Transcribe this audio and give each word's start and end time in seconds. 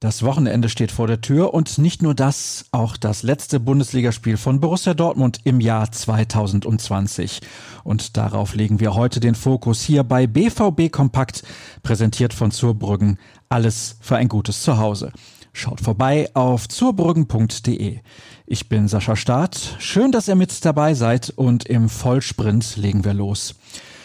Das 0.00 0.22
Wochenende 0.22 0.68
steht 0.68 0.92
vor 0.92 1.08
der 1.08 1.22
Tür 1.22 1.52
und 1.52 1.76
nicht 1.76 2.02
nur 2.02 2.14
das, 2.14 2.66
auch 2.70 2.96
das 2.96 3.24
letzte 3.24 3.58
Bundesligaspiel 3.58 4.36
von 4.36 4.60
Borussia 4.60 4.94
Dortmund 4.94 5.40
im 5.42 5.60
Jahr 5.60 5.90
2020. 5.90 7.40
Und 7.82 8.16
darauf 8.16 8.54
legen 8.54 8.78
wir 8.78 8.94
heute 8.94 9.18
den 9.18 9.34
Fokus 9.34 9.82
hier 9.82 10.04
bei 10.04 10.28
BVB 10.28 10.92
Kompakt, 10.92 11.42
präsentiert 11.82 12.32
von 12.32 12.52
Zurbrüggen. 12.52 13.18
Alles 13.48 13.96
für 14.00 14.16
ein 14.16 14.28
gutes 14.28 14.62
Zuhause. 14.62 15.10
Schaut 15.52 15.80
vorbei 15.80 16.30
auf 16.32 16.68
zurbrüggen.de. 16.68 17.98
Ich 18.46 18.68
bin 18.68 18.86
Sascha 18.86 19.16
Staat. 19.16 19.74
Schön, 19.80 20.12
dass 20.12 20.28
ihr 20.28 20.36
mit 20.36 20.64
dabei 20.64 20.94
seid 20.94 21.30
und 21.30 21.66
im 21.66 21.88
Vollsprint 21.88 22.76
legen 22.76 23.04
wir 23.04 23.14
los 23.14 23.56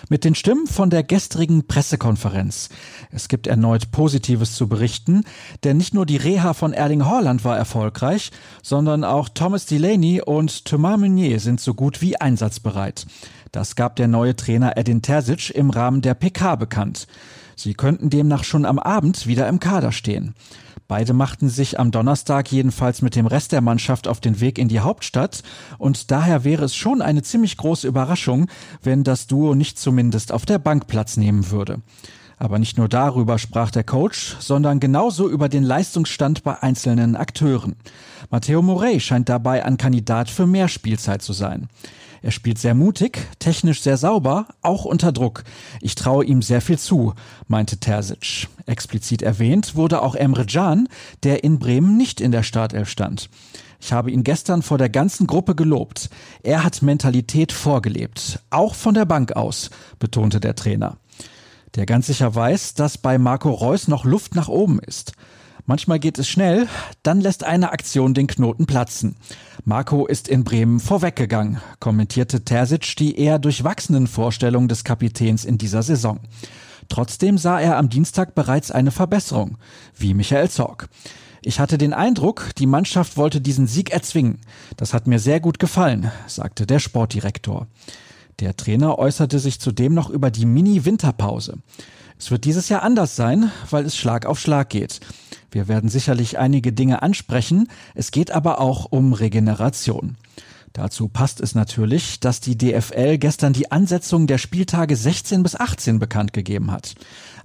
mit 0.09 0.23
den 0.23 0.35
Stimmen 0.35 0.67
von 0.67 0.89
der 0.89 1.03
gestrigen 1.03 1.67
Pressekonferenz. 1.67 2.69
Es 3.11 3.27
gibt 3.27 3.47
erneut 3.47 3.91
Positives 3.91 4.55
zu 4.55 4.67
berichten, 4.67 5.23
denn 5.63 5.77
nicht 5.77 5.93
nur 5.93 6.05
die 6.05 6.17
Reha 6.17 6.53
von 6.53 6.73
Erling 6.73 7.05
Haaland 7.05 7.45
war 7.45 7.57
erfolgreich, 7.57 8.31
sondern 8.61 9.03
auch 9.03 9.29
Thomas 9.29 9.65
Delaney 9.65 10.21
und 10.21 10.65
Thomas 10.65 10.99
Meunier 10.99 11.39
sind 11.39 11.61
so 11.61 11.73
gut 11.73 12.01
wie 12.01 12.17
einsatzbereit. 12.17 13.05
Das 13.51 13.75
gab 13.75 13.95
der 13.95 14.07
neue 14.07 14.35
Trainer 14.35 14.77
Edin 14.77 15.01
Terzic 15.01 15.51
im 15.51 15.69
Rahmen 15.69 16.01
der 16.01 16.15
PK 16.15 16.55
bekannt. 16.55 17.07
Sie 17.55 17.73
könnten 17.73 18.09
demnach 18.09 18.43
schon 18.43 18.65
am 18.65 18.79
Abend 18.79 19.27
wieder 19.27 19.47
im 19.47 19.59
Kader 19.59 19.91
stehen. 19.91 20.33
Beide 20.93 21.13
machten 21.13 21.49
sich 21.49 21.79
am 21.79 21.89
Donnerstag 21.89 22.51
jedenfalls 22.51 23.01
mit 23.01 23.15
dem 23.15 23.25
Rest 23.25 23.51
der 23.51 23.61
Mannschaft 23.61 24.07
auf 24.07 24.21
den 24.21 24.39
Weg 24.41 24.59
in 24.59 24.67
die 24.67 24.81
Hauptstadt 24.81 25.41
und 25.79 26.11
daher 26.11 26.43
wäre 26.43 26.65
es 26.65 26.75
schon 26.75 27.01
eine 27.01 27.23
ziemlich 27.23 27.57
große 27.57 27.87
Überraschung, 27.87 28.45
wenn 28.83 29.03
das 29.03 29.25
Duo 29.25 29.55
nicht 29.55 29.79
zumindest 29.79 30.31
auf 30.31 30.45
der 30.45 30.59
Bank 30.59 30.85
Platz 30.85 31.17
nehmen 31.17 31.49
würde. 31.49 31.81
Aber 32.37 32.59
nicht 32.59 32.77
nur 32.77 32.89
darüber 32.89 33.37
sprach 33.39 33.71
der 33.71 33.83
Coach, 33.83 34.35
sondern 34.39 34.79
genauso 34.79 35.29
über 35.29 35.49
den 35.49 35.63
Leistungsstand 35.63 36.43
bei 36.43 36.61
einzelnen 36.61 37.15
Akteuren. 37.15 37.75
Matteo 38.29 38.61
Morey 38.61 38.99
scheint 38.99 39.29
dabei 39.29 39.65
ein 39.65 39.77
Kandidat 39.77 40.29
für 40.29 40.47
mehr 40.47 40.67
Spielzeit 40.67 41.21
zu 41.21 41.33
sein. 41.33 41.69
Er 42.23 42.31
spielt 42.31 42.57
sehr 42.57 42.73
mutig, 42.73 43.19
technisch 43.39 43.81
sehr 43.81 43.97
sauber, 43.97 44.47
auch 44.61 44.85
unter 44.85 45.11
Druck. 45.11 45.43
Ich 45.81 45.95
traue 45.95 46.23
ihm 46.23 46.41
sehr 46.41 46.61
viel 46.61 46.79
zu, 46.79 47.13
meinte 47.47 47.77
Terzic. 47.77 48.47
Explizit 48.65 49.21
erwähnt 49.21 49.75
wurde 49.75 50.01
auch 50.01 50.15
Emre 50.15 50.45
Can, 50.45 50.87
der 51.23 51.43
in 51.43 51.59
Bremen 51.59 51.97
nicht 51.97 52.21
in 52.21 52.31
der 52.31 52.43
Startelf 52.43 52.89
stand. 52.89 53.29
Ich 53.81 53.91
habe 53.91 54.09
ihn 54.09 54.23
gestern 54.23 54.61
vor 54.61 54.77
der 54.77 54.87
ganzen 54.87 55.27
Gruppe 55.27 55.53
gelobt. 55.53 56.09
Er 56.43 56.63
hat 56.63 56.81
Mentalität 56.81 57.51
vorgelebt, 57.51 58.39
auch 58.49 58.73
von 58.73 58.93
der 58.93 59.03
Bank 59.03 59.33
aus, 59.33 59.69
betonte 59.99 60.39
der 60.39 60.55
Trainer. 60.55 60.95
Der 61.75 61.85
ganz 61.87 62.07
sicher 62.07 62.33
weiß, 62.33 62.75
dass 62.75 62.99
bei 62.99 63.17
Marco 63.17 63.49
Reus 63.49 63.87
noch 63.87 64.05
Luft 64.05 64.35
nach 64.35 64.47
oben 64.47 64.79
ist. 64.79 65.13
Manchmal 65.65 65.97
geht 65.97 66.19
es 66.19 66.27
schnell, 66.27 66.67
dann 67.03 67.21
lässt 67.21 67.43
eine 67.43 67.71
Aktion 67.71 68.13
den 68.13 68.27
Knoten 68.27 68.65
platzen. 68.65 69.15
Marco 69.63 70.05
ist 70.05 70.27
in 70.27 70.43
Bremen 70.43 70.79
vorweggegangen, 70.79 71.61
kommentierte 71.79 72.43
Terzic 72.43 72.97
die 72.97 73.17
eher 73.17 73.39
durchwachsenen 73.39 74.07
Vorstellungen 74.07 74.67
des 74.67 74.83
Kapitäns 74.83 75.45
in 75.45 75.57
dieser 75.57 75.81
Saison. 75.81 76.19
Trotzdem 76.89 77.37
sah 77.37 77.59
er 77.59 77.77
am 77.77 77.89
Dienstag 77.89 78.35
bereits 78.35 78.71
eine 78.71 78.91
Verbesserung, 78.91 79.57
wie 79.97 80.13
Michael 80.13 80.49
Zorg. 80.49 80.89
Ich 81.41 81.59
hatte 81.59 81.77
den 81.77 81.93
Eindruck, 81.93 82.51
die 82.57 82.67
Mannschaft 82.67 83.17
wollte 83.17 83.41
diesen 83.41 83.67
Sieg 83.67 83.91
erzwingen. 83.91 84.39
Das 84.77 84.93
hat 84.93 85.07
mir 85.07 85.19
sehr 85.19 85.39
gut 85.39 85.59
gefallen, 85.59 86.11
sagte 86.27 86.67
der 86.67 86.79
Sportdirektor. 86.79 87.67
Der 88.39 88.55
Trainer 88.55 88.97
äußerte 88.97 89.39
sich 89.39 89.59
zudem 89.59 89.93
noch 89.93 90.09
über 90.09 90.31
die 90.31 90.45
Mini-Winterpause. 90.45 91.57
Es 92.17 92.31
wird 92.31 92.45
dieses 92.45 92.69
Jahr 92.69 92.83
anders 92.83 93.15
sein, 93.15 93.51
weil 93.69 93.85
es 93.85 93.97
Schlag 93.97 94.25
auf 94.25 94.39
Schlag 94.39 94.69
geht. 94.69 94.99
Wir 95.51 95.67
werden 95.67 95.89
sicherlich 95.89 96.37
einige 96.37 96.73
Dinge 96.73 97.01
ansprechen, 97.01 97.67
es 97.95 98.11
geht 98.11 98.31
aber 98.31 98.59
auch 98.59 98.85
um 98.85 99.13
Regeneration. 99.13 100.17
Dazu 100.73 101.07
passt 101.07 101.39
es 101.39 101.53
natürlich, 101.53 102.19
dass 102.19 102.39
die 102.39 102.57
DFL 102.57 103.19
gestern 103.19 103.53
die 103.53 103.71
Ansetzung 103.71 104.25
der 104.25 104.39
Spieltage 104.39 104.95
16 104.95 105.43
bis 105.43 105.55
18 105.55 105.99
bekannt 105.99 106.33
gegeben 106.33 106.71
hat. 106.71 106.95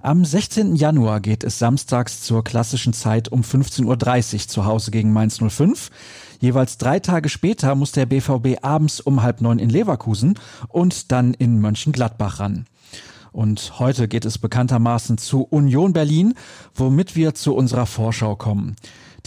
Am 0.01 0.25
16. 0.25 0.75
Januar 0.75 1.19
geht 1.19 1.43
es 1.43 1.59
samstags 1.59 2.21
zur 2.23 2.43
klassischen 2.43 2.91
Zeit 2.91 3.29
um 3.29 3.41
15.30 3.41 4.33
Uhr 4.33 4.47
zu 4.47 4.65
Hause 4.65 4.89
gegen 4.89 5.13
Mainz 5.13 5.37
05. 5.47 5.91
Jeweils 6.39 6.79
drei 6.79 6.99
Tage 6.99 7.29
später 7.29 7.75
muss 7.75 7.91
der 7.91 8.07
BVB 8.07 8.63
abends 8.63 8.99
um 8.99 9.21
halb 9.21 9.41
neun 9.41 9.59
in 9.59 9.69
Leverkusen 9.69 10.39
und 10.67 11.11
dann 11.11 11.35
in 11.35 11.61
Mönchengladbach 11.61 12.39
ran. 12.39 12.65
Und 13.31 13.77
heute 13.77 14.07
geht 14.07 14.25
es 14.25 14.39
bekanntermaßen 14.39 15.19
zu 15.19 15.43
Union 15.43 15.93
Berlin, 15.93 16.33
womit 16.73 17.15
wir 17.15 17.35
zu 17.35 17.53
unserer 17.53 17.85
Vorschau 17.85 18.35
kommen. 18.35 18.75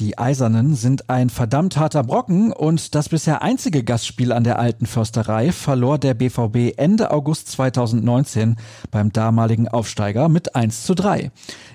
Die 0.02 0.18
Eisernen 0.18 0.74
sind 0.74 1.10
ein 1.10 1.30
verdammt 1.30 1.76
harter 1.76 2.02
Brocken 2.02 2.52
und 2.52 2.96
das 2.96 3.10
bisher 3.10 3.40
einzige 3.40 3.84
Gastspiel 3.84 4.32
an 4.32 4.42
der 4.42 4.58
alten 4.58 4.86
Försterei 4.86 5.52
verlor 5.52 5.96
der 5.96 6.14
BVB 6.14 6.76
Ende 6.76 7.12
August 7.12 7.52
2019 7.52 8.56
beim 8.90 9.12
damaligen 9.12 9.68
Aufsteiger 9.68 10.28
mit 10.28 10.56
1 10.56 10.86
zu 10.86 10.96
3. 10.96 11.30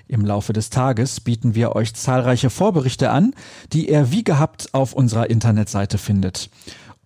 Im 0.08 0.26
Laufe 0.26 0.52
des 0.52 0.68
Tages 0.68 1.20
bieten 1.20 1.54
wir 1.54 1.74
euch 1.74 1.94
zahlreiche 1.94 2.50
Vorberichte 2.50 3.08
an, 3.08 3.32
die 3.72 3.88
ihr 3.88 4.12
wie 4.12 4.24
gehabt 4.24 4.74
auf 4.74 4.92
unserer 4.92 5.30
Internetseite 5.30 5.96
findet. 5.96 6.50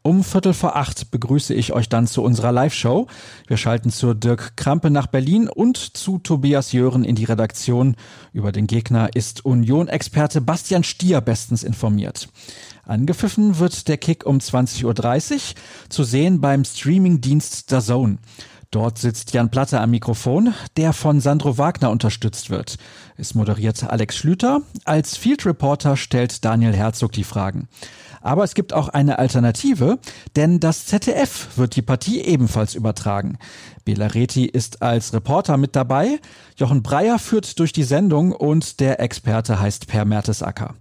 Um 0.05 0.25
Viertel 0.25 0.53
vor 0.53 0.75
acht 0.75 1.13
begrüße 1.13 1.55
ich 1.55 1.73
euch 1.73 1.89
dann 1.89 2.09
zu 2.09 2.25
unserer 2.25 2.51
Live-Show. 2.51 3.07
Wir 3.47 3.57
schalten 3.57 3.91
zur 3.91 4.17
Dirk 4.17 4.57
Krampe 4.57 4.91
nach 4.91 5.07
Berlin 5.07 5.49
und 5.49 5.77
zu 5.77 6.19
Tobias 6.19 6.73
Jören 6.73 7.05
in 7.05 7.15
die 7.15 7.23
Redaktion. 7.25 7.95
Über 8.33 8.51
den 8.51 8.67
Gegner 8.67 9.11
ist 9.15 9.45
Union-Experte 9.45 10.41
Bastian 10.41 10.83
Stier 10.83 11.21
bestens 11.21 11.63
informiert. 11.63 12.29
Angepfiffen 12.85 13.61
wird 13.61 13.87
der 13.87 13.97
Kick 13.97 14.27
um 14.27 14.39
20.30 14.39 15.35
Uhr, 15.35 15.41
zu 15.89 16.03
sehen 16.03 16.41
beim 16.41 16.65
Streaming-Dienst 16.65 17.71
Zone. 17.71 18.19
Dort 18.73 18.97
sitzt 18.97 19.35
Jan 19.35 19.51
Platte 19.51 19.81
am 19.81 19.91
Mikrofon, 19.91 20.55
der 20.79 20.95
von 20.95 21.21
Sandro 21.21 21.59
Wagner 21.59 21.91
unterstützt 21.91 22.49
wird. 22.49 22.79
Es 23.19 23.35
moderiert 23.35 23.85
Alex 23.85 24.17
Schlüter. 24.17 24.63
Als 24.87 25.15
Field 25.15 25.45
Reporter 25.45 25.99
stellt 25.99 26.43
Daniel 26.43 26.73
Herzog 26.73 27.13
die 27.13 27.23
Fragen. 27.23 27.69
Aber 28.23 28.45
es 28.45 28.55
gibt 28.55 28.73
auch 28.73 28.89
eine 28.89 29.19
Alternative, 29.19 29.99
denn 30.37 30.59
das 30.59 30.87
ZDF 30.87 31.59
wird 31.59 31.77
die 31.77 31.83
Partie 31.83 32.23
ebenfalls 32.23 32.75
übertragen. 32.75 33.37
Bela 33.85 34.07
Reti 34.07 34.47
ist 34.47 34.81
als 34.81 35.13
Reporter 35.13 35.59
mit 35.59 35.77
dabei, 35.77 36.19
Jochen 36.57 36.83
Breyer 36.83 37.19
führt 37.19 37.59
durch 37.59 37.75
die 37.75 37.83
Sendung 37.83 38.33
und 38.33 38.81
der 38.81 39.01
Experte 39.01 39.61
heißt 39.61 39.87
Per 39.87 40.07
Mertesacker. 40.07 40.77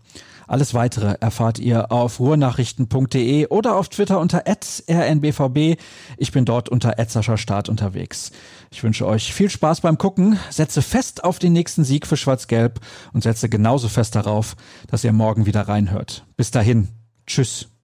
Alles 0.51 0.73
weitere 0.73 1.15
erfahrt 1.21 1.59
ihr 1.59 1.93
auf 1.93 2.19
ruhrnachrichten.de 2.19 3.47
oder 3.47 3.77
auf 3.77 3.87
Twitter 3.87 4.19
unter 4.19 4.43
rnbvb. 4.45 5.77
Ich 6.17 6.33
bin 6.33 6.43
dort 6.43 6.67
unter 6.67 6.97
Start 7.37 7.69
unterwegs. 7.69 8.33
Ich 8.69 8.83
wünsche 8.83 9.07
euch 9.07 9.33
viel 9.33 9.49
Spaß 9.49 9.79
beim 9.79 9.97
Gucken, 9.97 10.37
setze 10.49 10.81
fest 10.81 11.23
auf 11.23 11.39
den 11.39 11.53
nächsten 11.53 11.85
Sieg 11.85 12.05
für 12.05 12.17
Schwarz-Gelb 12.17 12.81
und 13.13 13.23
setze 13.23 13.47
genauso 13.47 13.87
fest 13.87 14.13
darauf, 14.13 14.57
dass 14.87 15.05
ihr 15.05 15.13
morgen 15.13 15.45
wieder 15.45 15.69
reinhört. 15.69 16.25
Bis 16.35 16.51
dahin. 16.51 16.89
Tschüss. 17.25 17.71